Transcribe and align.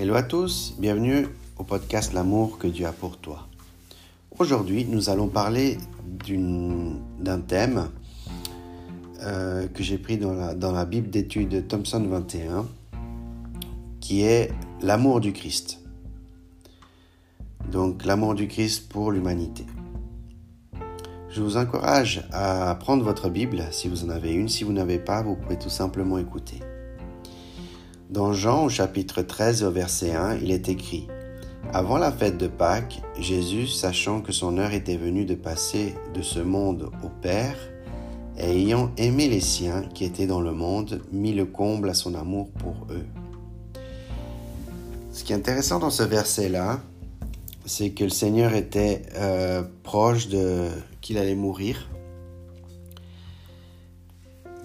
Hello 0.00 0.14
à 0.14 0.22
tous, 0.22 0.76
bienvenue 0.78 1.26
au 1.58 1.62
podcast 1.62 2.14
L'amour 2.14 2.56
que 2.56 2.66
Dieu 2.66 2.86
a 2.86 2.92
pour 2.92 3.18
toi. 3.18 3.46
Aujourd'hui, 4.38 4.86
nous 4.86 5.10
allons 5.10 5.28
parler 5.28 5.76
d'un 7.18 7.40
thème 7.40 7.90
euh, 9.20 9.68
que 9.68 9.82
j'ai 9.82 9.98
pris 9.98 10.16
dans 10.16 10.32
la, 10.32 10.54
dans 10.54 10.72
la 10.72 10.86
Bible 10.86 11.10
d'études 11.10 11.68
Thomson 11.68 12.02
21, 12.02 12.66
qui 14.00 14.22
est 14.22 14.50
l'amour 14.80 15.20
du 15.20 15.34
Christ. 15.34 15.80
Donc 17.70 18.06
l'amour 18.06 18.34
du 18.34 18.48
Christ 18.48 18.88
pour 18.88 19.12
l'humanité. 19.12 19.66
Je 21.28 21.42
vous 21.42 21.58
encourage 21.58 22.26
à 22.32 22.74
prendre 22.80 23.04
votre 23.04 23.28
Bible 23.28 23.64
si 23.70 23.86
vous 23.86 24.02
en 24.06 24.08
avez 24.08 24.32
une. 24.32 24.48
Si 24.48 24.64
vous 24.64 24.72
n'avez 24.72 24.98
pas, 24.98 25.22
vous 25.22 25.36
pouvez 25.36 25.58
tout 25.58 25.68
simplement 25.68 26.16
écouter. 26.16 26.58
Dans 28.10 28.32
Jean 28.32 28.64
au 28.64 28.68
chapitre 28.68 29.22
13 29.22 29.62
au 29.62 29.70
verset 29.70 30.16
1, 30.16 30.38
il 30.38 30.50
est 30.50 30.68
écrit 30.68 31.06
Avant 31.72 31.96
la 31.96 32.10
fête 32.10 32.38
de 32.38 32.48
Pâques, 32.48 33.02
Jésus, 33.20 33.68
sachant 33.68 34.20
que 34.20 34.32
son 34.32 34.58
heure 34.58 34.72
était 34.72 34.96
venue 34.96 35.24
de 35.24 35.36
passer 35.36 35.94
de 36.12 36.20
ce 36.20 36.40
monde 36.40 36.90
au 37.04 37.08
Père, 37.22 37.56
et 38.36 38.50
ayant 38.50 38.90
aimé 38.96 39.28
les 39.28 39.38
siens 39.38 39.82
qui 39.94 40.04
étaient 40.04 40.26
dans 40.26 40.40
le 40.40 40.50
monde, 40.50 41.02
mit 41.12 41.34
le 41.34 41.44
comble 41.44 41.88
à 41.88 41.94
son 41.94 42.16
amour 42.16 42.50
pour 42.50 42.88
eux. 42.90 43.06
Ce 45.12 45.22
qui 45.22 45.32
est 45.32 45.36
intéressant 45.36 45.78
dans 45.78 45.90
ce 45.90 46.02
verset-là, 46.02 46.80
c'est 47.64 47.90
que 47.90 48.02
le 48.02 48.10
Seigneur 48.10 48.54
était 48.54 49.02
euh, 49.14 49.62
proche 49.84 50.26
de 50.26 50.66
qu'il 51.00 51.16
allait 51.16 51.36
mourir. 51.36 51.88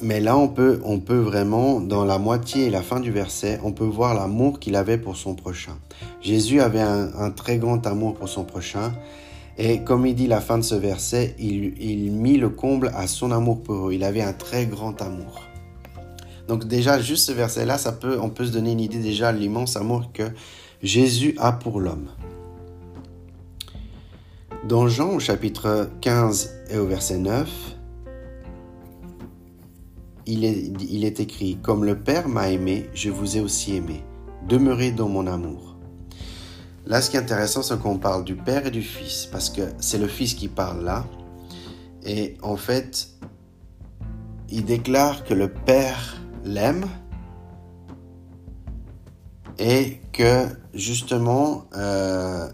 Mais 0.05 0.19
là, 0.19 0.37
on 0.37 0.47
peut, 0.47 0.79
on 0.85 0.99
peut 0.99 1.17
vraiment, 1.17 1.81
dans 1.81 2.05
la 2.05 2.19
moitié 2.19 2.65
et 2.65 2.69
la 2.69 2.83
fin 2.83 2.99
du 2.99 3.09
verset, 3.09 3.59
on 3.63 3.71
peut 3.71 3.85
voir 3.85 4.13
l'amour 4.13 4.59
qu'il 4.59 4.75
avait 4.75 4.99
pour 4.99 5.17
son 5.17 5.33
prochain. 5.33 5.79
Jésus 6.21 6.61
avait 6.61 6.79
un, 6.79 7.31
très 7.31 7.57
grand 7.57 7.87
amour 7.87 8.13
pour 8.13 8.29
son 8.29 8.43
prochain. 8.43 8.93
Et 9.57 9.79
comme 9.79 10.05
il 10.05 10.13
dit 10.13 10.27
la 10.27 10.41
fin 10.41 10.59
de 10.59 10.63
ce 10.63 10.75
verset, 10.75 11.35
il, 11.39 11.73
il 11.81 12.11
mit 12.11 12.37
le 12.37 12.49
comble 12.49 12.91
à 12.93 13.07
son 13.07 13.31
amour 13.31 13.63
pour 13.63 13.89
eux. 13.89 13.93
Il 13.93 14.03
avait 14.03 14.21
un 14.21 14.33
très 14.33 14.67
grand 14.67 15.01
amour. 15.01 15.41
Donc 16.47 16.67
déjà, 16.67 17.01
juste 17.01 17.25
ce 17.25 17.31
verset-là, 17.31 17.79
ça 17.79 17.91
peut, 17.91 18.19
on 18.21 18.29
peut 18.29 18.45
se 18.45 18.51
donner 18.51 18.73
une 18.73 18.81
idée 18.81 18.99
déjà 18.99 19.33
de 19.33 19.39
l'immense 19.39 19.75
amour 19.75 20.11
que 20.13 20.29
Jésus 20.83 21.33
a 21.39 21.51
pour 21.51 21.79
l'homme. 21.79 22.09
Dans 24.67 24.87
Jean 24.87 25.15
au 25.15 25.19
chapitre 25.19 25.89
15 26.01 26.51
et 26.69 26.77
au 26.77 26.85
verset 26.85 27.17
9, 27.17 27.49
il 30.27 30.43
est, 31.05 31.19
écrit, 31.19 31.57
Comme 31.61 31.85
le 31.85 31.99
Père 31.99 32.27
m'a 32.27 32.49
aimé, 32.49 32.89
je 32.93 33.09
vous 33.09 33.37
ai 33.37 33.41
aussi 33.41 33.75
aimé. 33.75 34.03
Demeurez 34.47 34.91
dans 34.91 35.09
mon 35.09 35.27
amour. 35.27 35.77
Là, 36.85 37.01
ce 37.01 37.09
qui 37.09 37.17
est 37.17 37.19
intéressant, 37.19 37.63
c'est 37.63 37.79
qu'on 37.79 37.97
parle 37.97 38.23
du 38.23 38.35
Père 38.35 38.67
et 38.67 38.71
du 38.71 38.81
Fils, 38.81 39.27
parce 39.31 39.49
que 39.49 39.61
c'est 39.79 39.97
le 39.97 40.07
Fils 40.07 40.33
qui 40.33 40.47
parle 40.47 40.83
là. 40.83 41.05
Et 42.03 42.35
en 42.43 42.55
fait, 42.55 43.09
il 44.49 44.65
déclare 44.65 45.23
que 45.23 45.33
le 45.33 45.51
Père 45.51 46.21
l'aime 46.43 46.85
et 49.57 50.01
que 50.11 50.45
justement, 50.73 51.65
euh, 51.75 52.47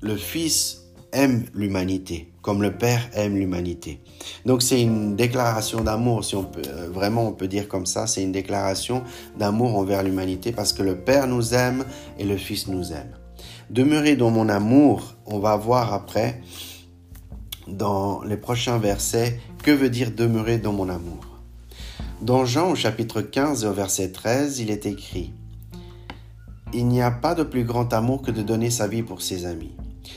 le 0.00 0.16
Fils 0.16 0.84
aime 1.12 1.44
l'humanité, 1.52 2.32
comme 2.48 2.62
le 2.62 2.72
Père 2.72 3.10
aime 3.12 3.36
l'humanité. 3.36 4.00
Donc 4.46 4.62
c'est 4.62 4.80
une 4.80 5.16
déclaration 5.16 5.82
d'amour, 5.82 6.24
si 6.24 6.34
on 6.34 6.44
peut 6.44 6.62
euh, 6.66 6.88
vraiment 6.88 7.28
on 7.28 7.32
peut 7.32 7.46
dire 7.46 7.68
comme 7.68 7.84
ça, 7.84 8.06
c'est 8.06 8.22
une 8.22 8.32
déclaration 8.32 9.02
d'amour 9.38 9.76
envers 9.76 10.02
l'humanité 10.02 10.50
parce 10.50 10.72
que 10.72 10.82
le 10.82 10.96
Père 10.96 11.26
nous 11.26 11.52
aime 11.52 11.84
et 12.18 12.24
le 12.24 12.38
Fils 12.38 12.66
nous 12.66 12.90
aime. 12.90 13.12
Demeurer 13.68 14.16
dans 14.16 14.30
mon 14.30 14.48
amour, 14.48 15.16
on 15.26 15.40
va 15.40 15.58
voir 15.58 15.92
après 15.92 16.40
dans 17.66 18.22
les 18.22 18.38
prochains 18.38 18.78
versets 18.78 19.38
que 19.62 19.70
veut 19.70 19.90
dire 19.90 20.10
demeurer 20.10 20.56
dans 20.56 20.72
mon 20.72 20.88
amour. 20.88 21.26
Dans 22.22 22.46
Jean 22.46 22.70
au 22.70 22.74
chapitre 22.74 23.20
15 23.20 23.64
et 23.64 23.66
au 23.66 23.74
verset 23.74 24.10
13, 24.10 24.60
il 24.60 24.70
est 24.70 24.86
écrit 24.86 25.34
Il 26.72 26.86
n'y 26.88 27.02
a 27.02 27.10
pas 27.10 27.34
de 27.34 27.42
plus 27.42 27.64
grand 27.64 27.92
amour 27.92 28.22
que 28.22 28.30
de 28.30 28.40
donner 28.40 28.70
sa 28.70 28.88
vie 28.88 29.02
pour 29.02 29.20
ses 29.20 29.44
amis. 29.44 29.74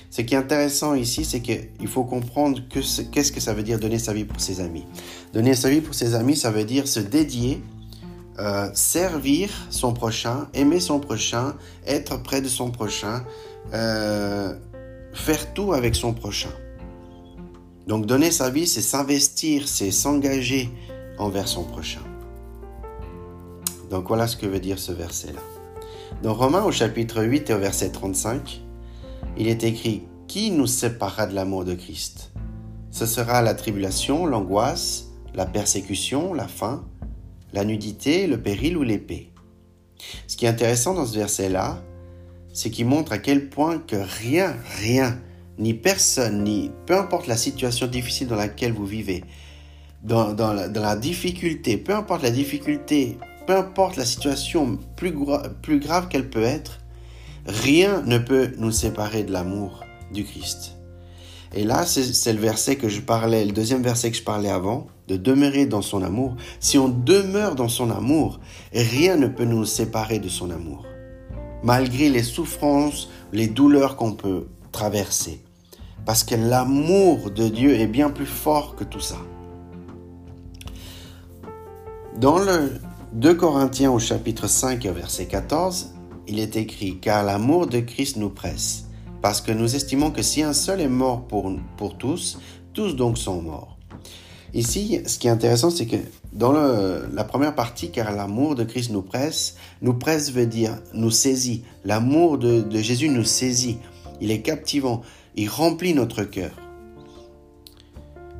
Ce 0.09 0.22
qui 0.22 0.34
est 0.34 0.38
intéressant 0.38 0.94
ici, 0.94 1.25
c'est 1.25 1.41
qu'il 1.41 1.88
faut 1.88 2.03
comprendre 2.03 2.59
qu'est-ce 2.69 3.31
que 3.31 3.40
ça 3.40 3.53
veut 3.53 3.63
dire 3.63 3.79
donner 3.79 4.00
sa 4.00 4.13
vie 4.13 4.25
pour 4.25 4.40
ses 4.40 4.59
amis. 4.59 4.85
Donner 5.34 5.56
sa 5.56 5.69
vie 5.69 5.81
pour 5.81 5.94
ses 5.94 6.16
amis, 6.16 6.35
ça 6.35 6.52
veut 6.52 6.66
dire 6.66 6.88
se 6.88 7.00
dédier, 7.00 7.62
euh, 8.40 8.69
servir 8.74 9.50
son 9.69 9.94
prochain, 9.94 10.47
aimer 10.53 10.80
son 10.80 11.00
prochain, 11.00 11.56
être 11.85 12.22
près 12.22 12.41
de 12.41 12.47
son 12.47 12.72
prochain, 12.72 13.24
euh, 13.74 14.53
faire 15.13 15.53
tout 15.53 15.74
avec 15.74 15.96
son 15.96 16.13
prochain. 16.13 16.51
Donc 17.88 18.06
donner 18.06 18.31
sa 18.31 18.50
vie, 18.50 18.68
c'est 18.68 18.81
s'investir, 18.81 19.68
c'est 19.68 19.91
s'engager 19.91 20.69
envers 21.18 21.47
son 21.47 21.63
prochain. 21.63 22.01
Donc 23.90 24.07
voilà 24.07 24.28
ce 24.28 24.38
que 24.38 24.46
veut 24.46 24.59
dire 24.59 24.80
ce 24.80 24.91
verset-là. 24.91 25.41
Dans 26.24 26.34
Romains 26.34 26.63
au 26.63 26.72
chapitre 26.72 27.24
8 27.24 27.50
et 27.50 27.53
au 27.53 27.59
verset 27.59 27.90
35, 27.90 28.62
il 29.38 29.47
est 29.47 29.64
écrit 29.64 30.03
Qui 30.28 30.52
nous 30.52 30.68
séparera 30.68 31.28
de 31.28 31.36
l'amour 31.36 31.66
de 31.66 31.74
Christ? 31.74 32.31
Ce 32.90 33.06
sera 33.06 33.42
la 33.42 33.53
tribulation, 33.53 34.25
l'angoisse, 34.25 35.08
la 35.34 35.46
persécution, 35.46 36.34
la 36.34 36.47
faim, 36.47 36.86
la 37.53 37.64
nudité, 37.64 38.28
le 38.28 38.42
péril 38.42 38.78
ou 38.78 38.84
l'épée. 38.84 39.31
Ce 40.28 40.36
qui 40.36 40.46
est 40.46 40.50
intéressant 40.50 40.94
dans 40.94 41.06
ce 41.06 41.18
verset-là, 41.18 41.81
c'est 42.53 42.69
qu'il 42.69 42.86
montre 42.86 43.14
à 43.14 43.18
quel 43.18 43.50
point 43.50 43.78
que 43.78 43.96
rien, 43.96 44.56
rien, 44.80 45.19
ni 45.58 45.74
personne, 45.74 46.44
ni 46.44 46.72
peu 46.86 46.98
importe 46.98 47.28
la 47.28 47.38
situation 47.38 47.88
difficile 47.88 48.28
dans 48.28 48.36
laquelle 48.36 48.74
vous 48.74 48.86
vivez, 48.86 49.24
dans, 50.03 50.34
la, 50.53 50.96
difficulté, 50.96 51.78
peu 51.78 51.94
importe 51.94 52.24
la 52.24 52.31
difficulté, 52.31 53.18
peu 53.48 53.56
importe 53.56 53.96
la 53.96 54.06
situation 54.06 54.80
plus, 54.96 55.13
plus 55.62 55.80
grave 55.80 56.08
qu'elle 56.09 56.30
peut 56.30 56.44
être, 56.44 56.81
Rien 57.46 58.02
ne 58.06 58.18
peut 58.18 58.52
nous 58.57 58.72
séparer 58.72 59.24
de 59.24 59.31
l'amour 59.31 59.84
du 60.13 60.24
Christ. 60.24 60.75
Et 61.53 61.63
là, 61.63 61.85
c'est 61.85 62.34
le 62.34 62.40
verset 62.40 62.78
que 62.78 62.88
je 62.88 63.02
parlais, 63.02 63.44
le 63.44 63.52
deuxième 63.52 63.81
verset 63.81 64.12
que 64.12 64.18
je 64.18 64.24
parlais 64.24 64.50
avant, 64.50 64.88
de 65.07 65.18
demeurer 65.18 65.66
dans 65.66 65.81
son 65.81 66.01
amour. 66.01 66.35
Si 66.62 66.78
on 66.78 66.88
demeure 66.88 67.56
dans 67.56 67.68
son 67.68 67.91
amour, 67.91 68.40
rien 68.74 69.18
ne 69.18 69.28
peut 69.28 69.44
nous 69.44 69.66
séparer 69.66 70.19
de 70.19 70.30
son 70.30 70.50
amour. 70.50 70.85
Malgré 71.63 72.09
les 72.09 72.24
souffrances, 72.24 73.09
les 73.34 73.47
douleurs 73.47 73.97
qu'on 73.97 74.13
peut 74.13 74.47
traverser. 74.72 75.41
Parce 76.06 76.24
que 76.24 76.35
l'amour 76.35 77.31
de 77.31 77.50
Dieu 77.50 77.74
est 77.74 77.88
bien 77.88 78.09
plus 78.09 78.25
fort 78.25 78.75
que 78.75 78.85
tout 78.85 79.01
ça. 79.01 79.18
Dans 82.18 82.40
le 82.40 82.80
2 83.13 83.34
Corinthiens 83.34 83.91
au 83.91 84.00
chapitre 84.00 84.47
5 84.47 84.85
verset 84.85 85.25
14, 85.25 85.94
il 86.28 86.40
est 86.40 86.56
écrit, 86.56 86.98
car 87.00 87.24
l'amour 87.24 87.68
de 87.68 87.80
Christ 87.80 88.18
nous 88.18 88.30
presse, 88.30 88.86
parce 89.22 89.42
que 89.42 89.52
nous 89.52 89.76
estimons 89.76 90.12
que 90.12 90.22
si 90.22 90.42
un 90.42 90.54
seul 90.54 90.82
est 90.82 90.88
mort 90.88 91.28
pour, 91.28 91.52
pour 91.78 91.98
tous, 91.98 92.40
tous 92.74 92.96
donc 92.96 93.18
sont 93.18 93.42
morts. 93.42 93.78
Ici, 94.54 95.00
ce 95.06 95.18
qui 95.18 95.28
est 95.28 95.31
intéressant, 95.31 95.70
c'est 95.70 95.86
que 95.86 95.98
dans 96.34 96.52
la 96.52 97.24
première 97.24 97.56
partie, 97.56 97.90
car 97.90 98.12
l'amour 98.12 98.56
de 98.56 98.64
Christ 98.64 98.92
nous 98.92 99.02
presse, 99.02 99.56
nous 99.81 99.94
presse 99.94 100.31
veut 100.31 100.46
dire 100.46 100.78
nous 100.94 101.12
saisit. 101.12 101.64
L'amour 101.86 102.38
de, 102.38 102.62
de 102.62 102.78
Jésus 102.80 103.08
nous 103.08 103.24
saisit. 103.24 103.78
Il 104.20 104.30
est 104.30 104.42
captivant. 104.42 105.02
Il 105.36 105.48
remplit 105.48 105.94
notre 105.94 106.24
cœur. 106.24 106.52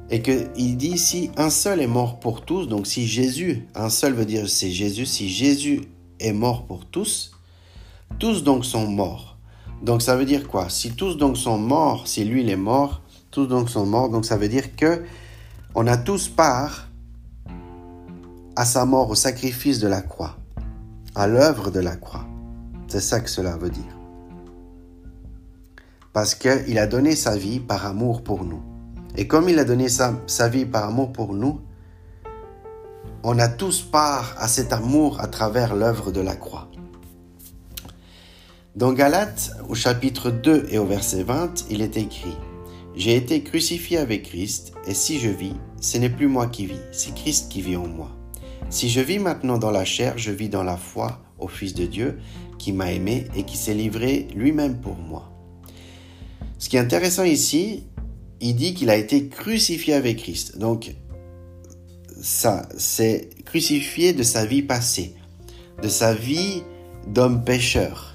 Et 0.10 0.22
qu'il 0.22 0.76
dit 0.76 0.90
ici, 0.90 1.32
un 1.38 1.50
seul 1.50 1.80
est 1.80 1.88
mort 1.88 2.20
pour 2.20 2.42
tous. 2.42 2.68
Donc 2.68 2.88
si 2.88 3.08
Jésus, 3.08 3.68
un 3.74 3.90
seul 3.90 4.14
veut 4.14 4.26
dire 4.26 4.50
c'est 4.50 4.72
Jésus, 4.72 5.06
si 5.06 5.30
Jésus 5.30 5.84
est 6.20 6.34
mort 6.34 6.66
pour 6.66 6.86
tous, 6.86 7.32
tous 8.20 8.44
donc 8.44 8.66
sont 8.66 8.88
morts. 8.88 9.38
Donc 9.82 10.02
ça 10.02 10.16
veut 10.16 10.26
dire 10.26 10.48
quoi? 10.48 10.70
Si 10.70 10.92
tous 10.92 11.18
donc 11.18 11.38
sont 11.38 11.58
morts, 11.58 12.08
si 12.08 12.24
lui 12.24 12.42
il 12.42 12.50
est 12.50 12.56
mort, 12.56 13.02
tous 13.32 13.48
donc 13.48 13.70
sont 13.70 13.86
morts, 13.86 14.10
donc 14.10 14.26
ça 14.26 14.38
veut 14.38 14.50
dire 14.50 14.76
que 14.76 15.04
on 15.74 15.88
a 15.88 15.98
tous 15.98 16.28
part 16.28 16.88
à 18.56 18.66
sa 18.66 18.86
mort, 18.86 19.10
au 19.10 19.16
sacrifice 19.16 19.80
de 19.80 19.88
la 19.88 20.02
croix, 20.02 20.38
à 21.16 21.28
l'œuvre 21.28 21.72
de 21.72 21.80
la 21.80 21.96
croix. 21.96 22.26
C'est 22.88 23.00
ça 23.00 23.22
que 23.22 23.30
cela 23.30 23.56
veut 23.56 23.70
dire. 23.70 23.98
Parce 26.14 26.36
qu'il 26.36 26.78
a 26.78 26.88
donné 26.88 27.16
sa 27.16 27.38
vie 27.38 27.62
par 27.62 27.86
amour 27.86 28.22
pour 28.22 28.44
nous. 28.44 28.62
Et 29.16 29.28
comme 29.28 29.48
il 29.48 29.58
a 29.60 29.64
donné 29.64 29.88
sa, 29.88 30.14
sa 30.28 30.50
vie 30.50 30.66
par 30.66 30.84
amour 30.86 31.14
pour 31.14 31.34
nous, 31.34 31.62
on 33.24 33.40
a 33.40 33.48
tous 33.48 33.82
part 33.82 34.36
à 34.38 34.48
cet 34.48 34.74
amour 34.74 35.22
à 35.22 35.28
travers 35.28 35.76
l'œuvre 35.76 36.12
de 36.12 36.22
la 36.22 36.36
croix. 36.36 36.68
Dans 38.74 38.94
Galates, 38.94 39.52
au 39.68 39.76
chapitre 39.76 40.32
2 40.32 40.68
et 40.72 40.78
au 40.78 40.86
verset 40.86 41.24
20, 41.24 41.66
il 41.70 41.82
est 41.82 41.98
écrit 41.98 42.38
J'ai 42.96 43.18
été 43.18 43.44
crucifié 43.44 43.98
avec 43.98 44.24
Christ, 44.24 44.72
et 44.88 44.94
si 44.94 45.20
je 45.20 45.28
vis, 45.28 45.56
ce 45.82 45.98
n'est 45.98 46.10
plus 46.10 46.30
moi 46.30 46.48
qui 46.48 46.68
vis, 46.68 46.80
c'est 46.94 47.14
Christ 47.14 47.52
qui 47.52 47.62
vit 47.62 47.76
en 47.76 47.86
moi. 47.86 48.16
Si 48.70 48.90
je 48.90 49.02
vis 49.02 49.20
maintenant 49.20 49.58
dans 49.58 49.72
la 49.72 49.84
chair, 49.84 50.18
je 50.18 50.32
vis 50.32 50.48
dans 50.48 50.64
la 50.64 50.78
foi 50.78 51.20
au 51.38 51.50
Fils 51.50 51.74
de 51.74 51.86
Dieu 51.86 52.20
qui 52.60 52.72
m'a 52.72 52.94
aimé 52.94 53.26
et 53.36 53.44
qui 53.44 53.58
s'est 53.58 53.74
livré 53.74 54.30
lui-même 54.36 54.80
pour 54.80 54.96
moi. 54.96 55.30
Ce 56.58 56.70
qui 56.70 56.78
est 56.78 56.80
intéressant 56.80 57.26
ici, 57.26 57.84
il 58.40 58.56
dit 58.56 58.74
qu'il 58.74 58.90
a 58.90 58.96
été 58.96 59.28
crucifié 59.28 59.96
avec 59.96 60.20
Christ. 60.20 60.58
Donc, 60.60 60.96
ça, 62.22 62.70
c'est 62.78 63.32
crucifié 63.44 64.14
de 64.14 64.24
sa 64.24 64.46
vie 64.46 64.62
passée, 64.62 65.14
de 65.84 65.90
sa 65.90 66.14
vie 66.14 66.64
d'homme 67.06 67.44
pécheur. 67.44 68.11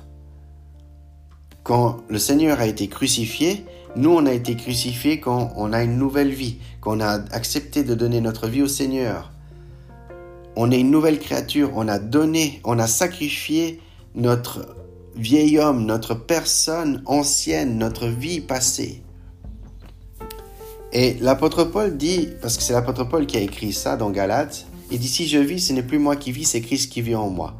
Quand 1.66 2.04
le 2.08 2.20
Seigneur 2.20 2.60
a 2.60 2.66
été 2.68 2.86
crucifié, 2.86 3.64
nous, 3.96 4.10
on 4.10 4.24
a 4.24 4.32
été 4.32 4.54
crucifiés 4.54 5.18
quand 5.18 5.52
on 5.56 5.72
a 5.72 5.82
une 5.82 5.98
nouvelle 5.98 6.30
vie, 6.30 6.58
quand 6.80 6.98
on 6.98 7.00
a 7.00 7.14
accepté 7.32 7.82
de 7.82 7.96
donner 7.96 8.20
notre 8.20 8.46
vie 8.46 8.62
au 8.62 8.68
Seigneur. 8.68 9.32
On 10.54 10.70
est 10.70 10.78
une 10.78 10.92
nouvelle 10.92 11.18
créature, 11.18 11.72
on 11.74 11.88
a 11.88 11.98
donné, 11.98 12.60
on 12.62 12.78
a 12.78 12.86
sacrifié 12.86 13.80
notre 14.14 14.76
vieil 15.16 15.58
homme, 15.58 15.86
notre 15.86 16.14
personne 16.14 17.02
ancienne, 17.04 17.78
notre 17.78 18.06
vie 18.06 18.40
passée. 18.40 19.02
Et 20.92 21.14
l'apôtre 21.14 21.64
Paul 21.64 21.96
dit, 21.96 22.28
parce 22.40 22.56
que 22.56 22.62
c'est 22.62 22.74
l'apôtre 22.74 23.02
Paul 23.02 23.26
qui 23.26 23.38
a 23.38 23.40
écrit 23.40 23.72
ça 23.72 23.96
dans 23.96 24.10
Galates, 24.10 24.66
il 24.92 25.00
dit 25.00 25.08
si 25.08 25.26
je 25.26 25.38
vis, 25.38 25.66
ce 25.66 25.72
n'est 25.72 25.82
plus 25.82 25.98
moi 25.98 26.14
qui 26.14 26.30
vis, 26.30 26.44
c'est 26.44 26.60
Christ 26.60 26.92
qui 26.92 27.02
vit 27.02 27.16
en 27.16 27.28
moi. 27.28 27.56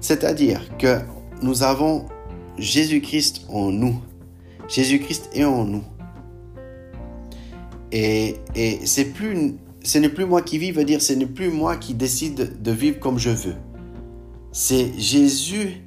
C'est-à-dire 0.00 0.60
que 0.78 1.00
nous 1.42 1.64
avons 1.64 2.06
Jésus-Christ 2.58 3.46
en 3.48 3.70
nous. 3.70 4.00
Jésus-Christ 4.68 5.30
est 5.34 5.44
en 5.44 5.64
nous. 5.64 5.84
Et, 7.90 8.36
et 8.54 8.80
c'est 8.84 9.06
plus, 9.06 9.54
ce 9.82 9.98
n'est 9.98 10.08
plus 10.08 10.26
moi 10.26 10.42
qui 10.42 10.58
vis, 10.58 10.72
veut 10.72 10.84
dire 10.84 11.00
ce 11.00 11.12
n'est 11.12 11.26
plus 11.26 11.50
moi 11.50 11.76
qui 11.76 11.94
décide 11.94 12.62
de 12.62 12.70
vivre 12.70 12.98
comme 12.98 13.18
je 13.18 13.30
veux. 13.30 13.56
C'est 14.52 14.98
Jésus 14.98 15.82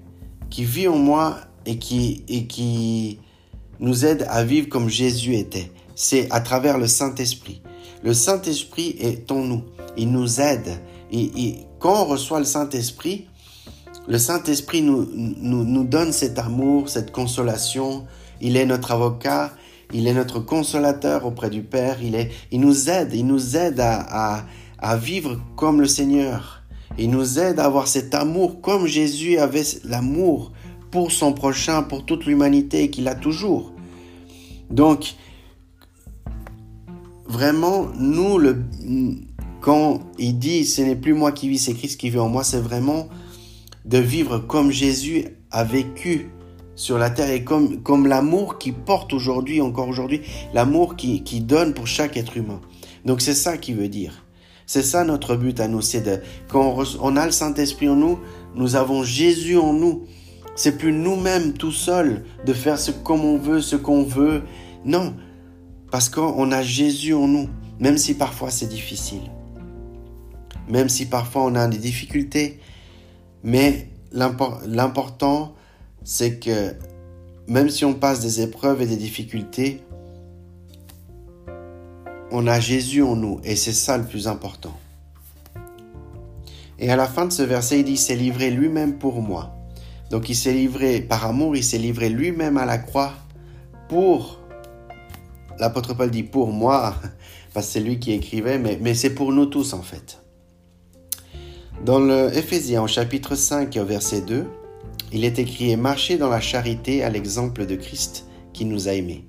qui 0.49 0.63
vit 0.63 0.87
en 0.87 0.97
moi 0.97 1.37
et 1.65 1.77
qui, 1.77 2.23
et 2.27 2.45
qui 2.47 3.19
nous 3.79 4.05
aide 4.05 4.25
à 4.29 4.43
vivre 4.43 4.69
comme 4.69 4.89
Jésus 4.89 5.35
était. 5.35 5.71
C'est 5.95 6.31
à 6.31 6.41
travers 6.41 6.77
le 6.77 6.87
Saint-Esprit. 6.87 7.61
Le 8.03 8.13
Saint-Esprit 8.13 8.95
est 8.99 9.31
en 9.31 9.43
nous. 9.43 9.63
Il 9.97 10.11
nous 10.11 10.39
aide. 10.41 10.79
Et, 11.11 11.57
quand 11.79 12.03
on 12.03 12.05
reçoit 12.05 12.39
le 12.39 12.45
Saint-Esprit, 12.45 13.27
le 14.07 14.17
Saint-Esprit 14.17 14.81
nous, 14.81 15.07
nous, 15.13 15.63
nous, 15.63 15.83
donne 15.83 16.11
cet 16.11 16.39
amour, 16.39 16.89
cette 16.89 17.11
consolation. 17.11 18.05
Il 18.41 18.57
est 18.57 18.65
notre 18.65 18.91
avocat, 18.91 19.53
il 19.93 20.07
est 20.07 20.13
notre 20.13 20.39
consolateur 20.39 21.25
auprès 21.25 21.49
du 21.49 21.61
Père. 21.61 22.01
Il, 22.01 22.15
est, 22.15 22.31
il 22.51 22.59
nous 22.61 22.89
aide, 22.89 23.13
il 23.13 23.27
nous 23.27 23.55
aide 23.55 23.79
à, 23.79 24.37
à, 24.37 24.45
à 24.79 24.97
vivre 24.97 25.39
comme 25.55 25.79
le 25.79 25.87
Seigneur. 25.87 26.63
Il 26.97 27.11
nous 27.11 27.39
aide 27.39 27.59
à 27.59 27.65
avoir 27.65 27.87
cet 27.87 28.13
amour 28.15 28.61
comme 28.61 28.87
Jésus 28.87 29.37
avait 29.37 29.63
l'amour 29.85 30.51
pour 30.89 31.11
son 31.11 31.31
prochain, 31.31 31.83
pour 31.83 32.05
toute 32.05 32.25
l'humanité 32.25 32.89
qu'il 32.89 33.07
a 33.07 33.15
toujours. 33.15 33.71
Donc, 34.69 35.15
vraiment, 37.27 37.87
nous, 37.97 38.37
le, 38.37 38.63
quand 39.61 40.01
il 40.17 40.37
dit 40.37 40.65
ce 40.65 40.81
n'est 40.81 40.95
plus 40.95 41.13
moi 41.13 41.31
qui 41.31 41.47
vis, 41.47 41.59
c'est 41.59 41.73
Christ 41.73 41.99
qui 41.99 42.09
vit 42.09 42.19
en 42.19 42.27
moi, 42.29 42.43
c'est 42.43 42.59
vraiment 42.59 43.07
de 43.85 43.97
vivre 43.97 44.39
comme 44.39 44.71
Jésus 44.71 45.25
a 45.51 45.63
vécu 45.63 46.29
sur 46.75 46.97
la 46.97 47.09
terre 47.09 47.29
et 47.29 47.43
comme, 47.43 47.81
comme 47.83 48.07
l'amour 48.07 48.57
qui 48.57 48.71
porte 48.71 49.13
aujourd'hui, 49.13 49.61
encore 49.61 49.87
aujourd'hui, 49.87 50.21
l'amour 50.53 50.95
qui, 50.95 51.23
qui 51.23 51.41
donne 51.41 51.73
pour 51.73 51.87
chaque 51.87 52.17
être 52.17 52.37
humain. 52.37 52.61
Donc 53.05 53.21
c'est 53.21 53.33
ça 53.33 53.57
qui 53.57 53.73
veut 53.73 53.89
dire. 53.89 54.25
C'est 54.65 54.83
ça 54.83 55.03
notre 55.03 55.35
but 55.35 55.59
à 55.59 55.67
nous, 55.67 55.81
c'est 55.81 56.01
de, 56.01 56.21
quand 56.47 56.77
on, 57.01 57.17
a 57.17 57.25
le 57.25 57.31
Saint-Esprit 57.31 57.89
en 57.89 57.95
nous, 57.95 58.19
nous 58.55 58.75
avons 58.75 59.03
Jésus 59.03 59.57
en 59.57 59.73
nous. 59.73 60.05
C'est 60.55 60.77
plus 60.77 60.93
nous-mêmes 60.93 61.53
tout 61.53 61.71
seuls 61.71 62.23
de 62.45 62.53
faire 62.53 62.79
ce 62.79 62.91
comme 62.91 63.25
on 63.25 63.37
veut, 63.37 63.61
ce 63.61 63.75
qu'on 63.75 64.03
veut. 64.03 64.43
Non, 64.85 65.13
parce 65.91 66.07
qu'on 66.07 66.51
a 66.51 66.61
Jésus 66.61 67.13
en 67.13 67.27
nous, 67.27 67.49
même 67.79 67.97
si 67.97 68.13
parfois 68.13 68.49
c'est 68.49 68.67
difficile. 68.67 69.23
Même 70.69 70.87
si 70.87 71.05
parfois 71.05 71.43
on 71.43 71.55
a 71.55 71.67
des 71.67 71.77
difficultés. 71.77 72.59
Mais 73.43 73.87
l'important, 74.11 75.55
c'est 76.03 76.39
que 76.39 76.75
même 77.47 77.69
si 77.69 77.85
on 77.85 77.93
passe 77.93 78.19
des 78.19 78.41
épreuves 78.41 78.81
et 78.81 78.85
des 78.85 78.97
difficultés, 78.97 79.81
on 82.31 82.47
a 82.47 82.59
Jésus 82.59 83.03
en 83.03 83.15
nous 83.15 83.41
et 83.43 83.55
c'est 83.55 83.73
ça 83.73 83.97
le 83.97 84.05
plus 84.05 84.27
important. 84.27 84.77
Et 86.79 86.89
à 86.89 86.95
la 86.95 87.07
fin 87.07 87.25
de 87.25 87.31
ce 87.31 87.43
verset, 87.43 87.79
il 87.79 87.85
dit, 87.85 87.91
il 87.91 87.97
s'est 87.97 88.15
livré 88.15 88.49
lui-même 88.49 88.97
pour 88.97 89.21
moi. 89.21 89.55
Donc 90.09 90.29
il 90.29 90.35
s'est 90.35 90.53
livré 90.53 91.01
par 91.01 91.25
amour, 91.25 91.55
il 91.55 91.63
s'est 91.63 91.77
livré 91.77 92.09
lui-même 92.09 92.57
à 92.57 92.65
la 92.65 92.77
croix 92.77 93.13
pour, 93.87 94.39
l'apôtre 95.59 95.93
Paul 95.93 96.09
dit 96.09 96.23
pour 96.23 96.51
moi, 96.51 96.95
parce 97.53 97.67
que 97.67 97.73
c'est 97.73 97.79
lui 97.79 97.99
qui 97.99 98.11
écrivait, 98.11 98.57
mais, 98.57 98.79
mais 98.81 98.93
c'est 98.93 99.13
pour 99.13 99.31
nous 99.31 99.45
tous 99.45 99.73
en 99.73 99.81
fait. 99.81 100.20
Dans 101.85 101.99
le 101.99 102.31
Éphésiens 102.37 102.83
au 102.83 102.87
chapitre 102.87 103.33
5 103.33 103.75
au 103.81 103.85
verset 103.85 104.21
2, 104.21 104.45
il 105.13 105.25
est 105.25 105.39
écrit 105.39 105.75
Marchez 105.75 106.19
dans 106.19 106.29
la 106.29 106.39
charité 106.39 107.03
à 107.03 107.09
l'exemple 107.09 107.65
de 107.65 107.75
Christ 107.75 108.27
qui 108.53 108.65
nous 108.65 108.87
a 108.87 108.93
aimés 108.93 109.25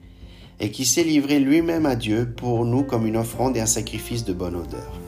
et 0.60 0.70
qui 0.70 0.84
s'est 0.84 1.02
livré 1.02 1.40
lui-même 1.40 1.86
à 1.86 1.96
Dieu 1.96 2.30
pour 2.36 2.66
nous 2.66 2.82
comme 2.82 3.06
une 3.06 3.16
offrande 3.16 3.56
et 3.56 3.60
un 3.60 3.66
sacrifice 3.66 4.26
de 4.26 4.34
bonne 4.34 4.54
odeur. 4.54 5.00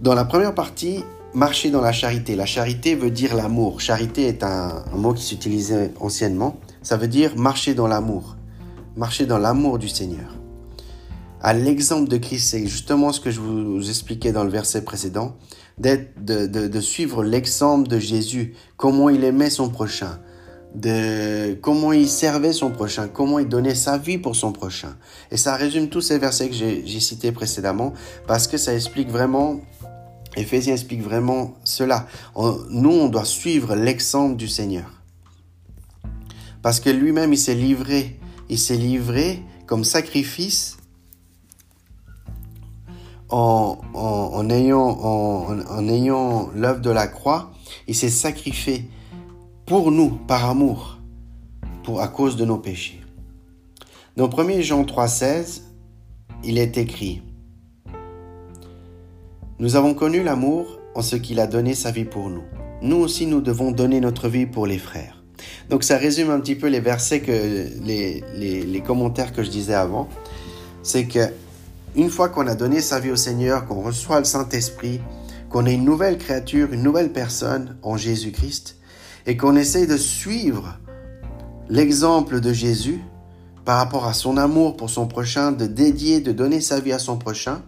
Dans 0.00 0.14
la 0.14 0.24
première 0.24 0.52
partie, 0.52 1.04
marcher 1.32 1.70
dans 1.70 1.80
la 1.80 1.92
charité. 1.92 2.34
La 2.34 2.44
charité 2.44 2.96
veut 2.96 3.12
dire 3.12 3.36
l'amour. 3.36 3.80
Charité 3.80 4.26
est 4.26 4.42
un, 4.42 4.84
mot 4.96 5.14
qui 5.14 5.22
s'utilisait 5.22 5.92
anciennement. 6.00 6.58
Ça 6.82 6.96
veut 6.96 7.08
dire 7.08 7.36
marcher 7.36 7.74
dans 7.74 7.86
l'amour. 7.86 8.34
Marcher 8.96 9.26
dans 9.26 9.38
l'amour 9.38 9.78
du 9.78 9.88
Seigneur. 9.88 10.35
À 11.40 11.52
l'exemple 11.52 12.08
de 12.08 12.16
Christ, 12.16 12.48
c'est 12.48 12.66
justement 12.66 13.12
ce 13.12 13.20
que 13.20 13.30
je 13.30 13.40
vous 13.40 13.88
expliquais 13.88 14.32
dans 14.32 14.44
le 14.44 14.50
verset 14.50 14.82
précédent, 14.82 15.36
de, 15.78 16.06
de 16.46 16.80
suivre 16.80 17.22
l'exemple 17.22 17.88
de 17.88 17.98
Jésus, 17.98 18.54
comment 18.76 19.10
il 19.10 19.22
aimait 19.22 19.50
son 19.50 19.68
prochain, 19.68 20.18
de 20.74 21.54
comment 21.54 21.92
il 21.92 22.08
servait 22.08 22.52
son 22.52 22.70
prochain, 22.70 23.08
comment 23.08 23.38
il 23.38 23.48
donnait 23.48 23.74
sa 23.74 23.98
vie 23.98 24.18
pour 24.18 24.36
son 24.36 24.52
prochain. 24.52 24.96
Et 25.30 25.36
ça 25.36 25.56
résume 25.56 25.88
tous 25.88 26.00
ces 26.00 26.18
versets 26.18 26.48
que 26.48 26.54
j'ai 26.54 27.00
cités 27.00 27.32
précédemment 27.32 27.92
parce 28.26 28.46
que 28.46 28.56
ça 28.56 28.74
explique 28.74 29.10
vraiment, 29.10 29.60
Éphésiens 30.36 30.74
explique 30.74 31.02
vraiment 31.02 31.54
cela. 31.64 32.06
nous, 32.70 32.90
on 32.90 33.08
doit 33.08 33.24
suivre 33.24 33.74
l'exemple 33.74 34.36
du 34.36 34.48
Seigneur. 34.48 34.90
Parce 36.62 36.80
que 36.80 36.90
lui-même, 36.90 37.32
il 37.32 37.38
s'est 37.38 37.54
livré, 37.54 38.18
il 38.48 38.58
s'est 38.58 38.76
livré 38.76 39.42
comme 39.66 39.84
sacrifice 39.84 40.75
en, 43.28 44.48
ayant, 44.50 44.88
en 44.88 45.88
ayant 45.88 46.50
l'œuvre 46.54 46.80
de 46.80 46.90
la 46.90 47.06
croix, 47.06 47.50
il 47.88 47.94
s'est 47.94 48.08
sacrifié 48.08 48.88
pour 49.66 49.90
nous, 49.90 50.10
par 50.10 50.48
amour, 50.48 50.98
pour, 51.82 52.00
à 52.00 52.08
cause 52.08 52.36
de 52.36 52.44
nos 52.44 52.58
péchés. 52.58 53.00
Dans 54.16 54.30
1 54.30 54.60
Jean 54.60 54.84
3,16, 54.84 55.62
il 56.44 56.58
est 56.58 56.78
écrit 56.78 57.22
Nous 59.58 59.76
avons 59.76 59.94
connu 59.94 60.22
l'amour 60.22 60.78
en 60.94 61.02
ce 61.02 61.16
qu'il 61.16 61.40
a 61.40 61.46
donné 61.46 61.74
sa 61.74 61.90
vie 61.90 62.04
pour 62.04 62.30
nous. 62.30 62.44
Nous 62.80 62.96
aussi, 62.96 63.26
nous 63.26 63.40
devons 63.40 63.72
donner 63.72 64.00
notre 64.00 64.28
vie 64.28 64.46
pour 64.46 64.66
les 64.66 64.78
frères. 64.78 65.22
Donc 65.68 65.82
ça 65.82 65.96
résume 65.98 66.30
un 66.30 66.40
petit 66.40 66.54
peu 66.54 66.68
les 66.68 66.80
versets 66.80 67.20
que 67.20 67.32
les, 67.82 68.22
les 68.34 68.80
commentaires 68.80 69.32
que 69.32 69.42
je 69.42 69.50
disais 69.50 69.74
avant. 69.74 70.08
C'est 70.82 71.06
que 71.06 71.30
une 71.96 72.10
fois 72.10 72.28
qu'on 72.28 72.46
a 72.46 72.54
donné 72.54 72.80
sa 72.80 73.00
vie 73.00 73.10
au 73.10 73.16
Seigneur, 73.16 73.66
qu'on 73.66 73.80
reçoit 73.80 74.18
le 74.18 74.24
Saint-Esprit, 74.24 75.00
qu'on 75.48 75.64
est 75.64 75.74
une 75.74 75.84
nouvelle 75.84 76.18
créature, 76.18 76.72
une 76.72 76.82
nouvelle 76.82 77.12
personne 77.12 77.78
en 77.82 77.96
Jésus-Christ, 77.96 78.76
et 79.24 79.36
qu'on 79.36 79.56
essaye 79.56 79.86
de 79.86 79.96
suivre 79.96 80.78
l'exemple 81.68 82.40
de 82.40 82.52
Jésus 82.52 83.00
par 83.64 83.78
rapport 83.78 84.06
à 84.06 84.12
son 84.12 84.36
amour 84.36 84.76
pour 84.76 84.90
son 84.90 85.08
prochain, 85.08 85.52
de 85.52 85.66
dédier, 85.66 86.20
de 86.20 86.32
donner 86.32 86.60
sa 86.60 86.80
vie 86.80 86.92
à 86.92 86.98
son 86.98 87.16
prochain, 87.16 87.62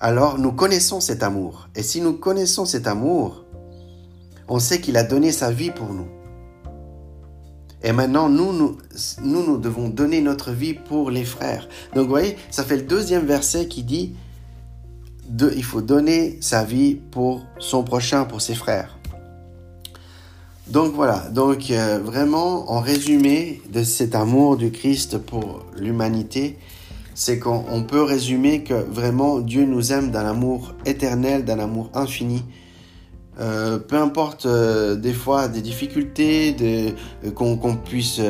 alors 0.00 0.38
nous 0.38 0.52
connaissons 0.52 1.00
cet 1.00 1.22
amour. 1.22 1.68
Et 1.74 1.82
si 1.82 2.00
nous 2.00 2.14
connaissons 2.14 2.64
cet 2.64 2.86
amour, 2.86 3.44
on 4.48 4.58
sait 4.58 4.80
qu'il 4.80 4.96
a 4.96 5.02
donné 5.02 5.32
sa 5.32 5.50
vie 5.50 5.70
pour 5.70 5.92
nous. 5.92 6.08
Et 7.84 7.92
maintenant, 7.92 8.30
nous 8.30 8.52
nous, 8.52 8.78
nous, 9.22 9.46
nous 9.46 9.58
devons 9.58 9.88
donner 9.88 10.22
notre 10.22 10.52
vie 10.52 10.74
pour 10.74 11.10
les 11.10 11.24
frères. 11.24 11.68
Donc, 11.94 12.04
vous 12.04 12.10
voyez, 12.10 12.36
ça 12.50 12.64
fait 12.64 12.76
le 12.76 12.82
deuxième 12.82 13.26
verset 13.26 13.68
qui 13.68 13.82
dit, 13.82 14.14
de, 15.28 15.52
il 15.54 15.64
faut 15.64 15.82
donner 15.82 16.38
sa 16.40 16.64
vie 16.64 16.94
pour 16.94 17.42
son 17.58 17.84
prochain, 17.84 18.24
pour 18.24 18.40
ses 18.40 18.54
frères. 18.54 18.98
Donc 20.66 20.94
voilà, 20.94 21.28
donc 21.28 21.70
euh, 21.70 21.98
vraiment 22.02 22.72
en 22.72 22.80
résumé 22.80 23.60
de 23.70 23.82
cet 23.82 24.14
amour 24.14 24.56
du 24.56 24.70
Christ 24.70 25.18
pour 25.18 25.66
l'humanité, 25.76 26.56
c'est 27.14 27.38
qu'on 27.38 27.84
peut 27.86 28.02
résumer 28.02 28.64
que 28.64 28.72
vraiment 28.72 29.40
Dieu 29.40 29.66
nous 29.66 29.92
aime 29.92 30.10
d'un 30.10 30.24
amour 30.24 30.72
éternel, 30.86 31.44
d'un 31.44 31.58
amour 31.58 31.90
infini, 31.92 32.44
euh, 33.40 33.78
peu 33.78 33.96
importe 33.96 34.46
euh, 34.46 34.94
des 34.94 35.12
fois 35.12 35.48
des 35.48 35.60
difficultés, 35.60 36.52
de, 36.52 37.30
qu'on, 37.30 37.76
puisse, 37.76 38.20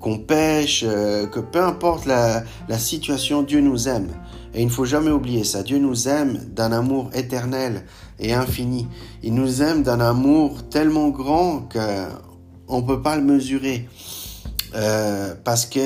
qu'on 0.00 0.18
pêche, 0.18 0.84
que 0.84 1.40
peu 1.40 1.62
importe 1.62 2.06
la, 2.06 2.44
situation, 2.78 3.42
Dieu 3.42 3.60
nous 3.60 3.88
aime. 3.88 4.08
Et 4.54 4.62
il 4.62 4.66
ne 4.66 4.70
faut 4.70 4.84
jamais 4.84 5.10
oublier 5.10 5.44
ça. 5.44 5.62
Dieu 5.62 5.78
nous 5.78 6.08
aime 6.08 6.38
d'un 6.52 6.72
amour 6.72 7.10
éternel 7.14 7.84
et 8.18 8.32
infini. 8.32 8.88
Il 9.22 9.34
nous 9.34 9.62
aime 9.62 9.82
d'un 9.82 10.00
amour 10.00 10.68
tellement 10.68 11.08
grand 11.10 11.68
qu'on 11.68 12.80
ne 12.80 12.86
peut 12.86 13.02
pas 13.02 13.16
le 13.16 13.22
mesurer. 13.22 13.88
Euh, 14.74 15.34
parce 15.44 15.66
que 15.66 15.80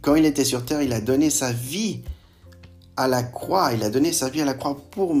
quand 0.00 0.14
il 0.14 0.24
était 0.24 0.44
sur 0.44 0.64
terre, 0.64 0.82
il 0.82 0.92
a 0.92 1.00
donné 1.00 1.30
sa 1.30 1.52
vie 1.52 2.02
à 2.96 3.08
la 3.08 3.22
croix. 3.22 3.72
Il 3.74 3.82
a 3.82 3.90
donné 3.90 4.12
sa 4.12 4.28
vie 4.28 4.40
à 4.40 4.44
la 4.44 4.54
croix 4.54 4.76
pour, 4.90 5.14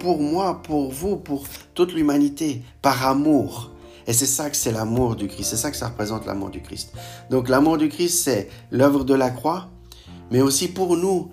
pour 0.00 0.18
moi, 0.18 0.62
pour 0.62 0.90
vous, 0.90 1.16
pour 1.16 1.44
toute 1.74 1.92
l'humanité, 1.92 2.62
par 2.82 3.06
amour. 3.06 3.70
Et 4.06 4.12
c'est 4.12 4.26
ça 4.26 4.50
que 4.50 4.56
c'est 4.56 4.72
l'amour 4.72 5.14
du 5.14 5.28
Christ. 5.28 5.50
C'est 5.50 5.56
ça 5.56 5.70
que 5.70 5.76
ça 5.76 5.88
représente 5.88 6.26
l'amour 6.26 6.50
du 6.50 6.60
Christ. 6.60 6.92
Donc 7.30 7.48
l'amour 7.48 7.78
du 7.78 7.88
Christ, 7.88 8.24
c'est 8.24 8.48
l'œuvre 8.72 9.04
de 9.04 9.14
la 9.14 9.30
croix, 9.30 9.68
mais 10.32 10.40
aussi 10.40 10.68
pour 10.68 10.96
nous, 10.96 11.30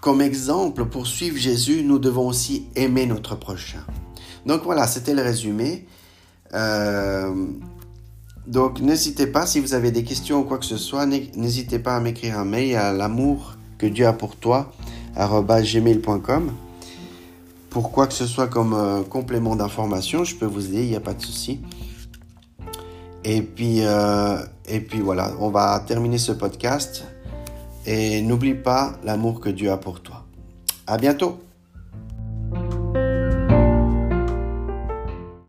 comme 0.00 0.22
exemple, 0.22 0.86
pour 0.86 1.06
suivre 1.06 1.36
Jésus, 1.36 1.84
nous 1.84 1.98
devons 1.98 2.26
aussi 2.26 2.66
aimer 2.74 3.06
notre 3.06 3.36
prochain. 3.36 3.84
Donc 4.46 4.64
voilà, 4.64 4.86
c'était 4.86 5.14
le 5.14 5.22
résumé. 5.22 5.86
Euh, 6.54 7.46
donc 8.46 8.80
n'hésitez 8.80 9.26
pas, 9.26 9.46
si 9.46 9.60
vous 9.60 9.74
avez 9.74 9.90
des 9.90 10.02
questions 10.02 10.40
ou 10.40 10.44
quoi 10.44 10.58
que 10.58 10.64
ce 10.64 10.78
soit, 10.78 11.04
n'hésitez 11.06 11.78
pas 11.78 11.94
à 11.94 12.00
m'écrire 12.00 12.38
un 12.38 12.46
mail 12.46 12.74
à 12.76 12.92
l'amour 12.92 13.56
que 13.76 13.86
Dieu 13.86 14.06
a 14.06 14.14
pour 14.14 14.36
toi, 14.36 14.72
gmail.com. 15.14 16.50
Pour 17.70 17.92
quoi 17.92 18.08
que 18.08 18.14
ce 18.14 18.26
soit 18.26 18.48
comme 18.48 18.74
euh, 18.74 19.02
complément 19.02 19.54
d'information, 19.54 20.24
je 20.24 20.34
peux 20.34 20.46
vous 20.46 20.68
aider, 20.68 20.82
il 20.82 20.90
n'y 20.90 20.96
a 20.96 21.00
pas 21.00 21.14
de 21.14 21.22
souci. 21.22 21.60
Et 23.24 23.42
puis, 23.42 23.82
euh, 23.82 24.38
et 24.66 24.80
puis 24.80 25.00
voilà, 25.00 25.32
on 25.38 25.50
va 25.50 25.80
terminer 25.86 26.18
ce 26.18 26.32
podcast. 26.32 27.04
Et 27.86 28.20
n'oublie 28.22 28.54
pas 28.54 28.92
l'amour 29.04 29.40
que 29.40 29.48
Dieu 29.48 29.70
a 29.70 29.76
pour 29.76 30.02
toi. 30.02 30.24
À 30.86 30.98
bientôt! 30.98 31.38